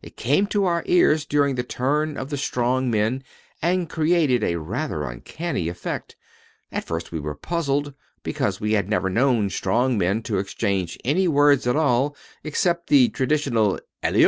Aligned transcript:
It 0.00 0.16
came 0.16 0.46
to 0.46 0.64
our 0.64 0.82
ears 0.86 1.26
during 1.26 1.56
the 1.56 1.62
turn 1.62 2.16
of 2.16 2.30
the 2.30 2.38
strong 2.38 2.90
men 2.90 3.22
and 3.60 3.86
created 3.86 4.42
a 4.42 4.56
rather 4.58 5.02
uncanny 5.02 5.68
effect. 5.68 6.16
At 6.72 6.84
first 6.86 7.12
we 7.12 7.20
were 7.20 7.34
puzzled 7.34 7.92
because 8.22 8.62
we 8.62 8.72
had 8.72 8.88
never 8.88 9.10
known 9.10 9.50
strong 9.50 9.98
men 9.98 10.22
to 10.22 10.38
exchange 10.38 10.96
any 11.04 11.28
words 11.28 11.66
at 11.66 11.76
all 11.76 12.16
except 12.44 12.86
the 12.86 13.10
traditional 13.10 13.78
"alleyup." 14.02 14.22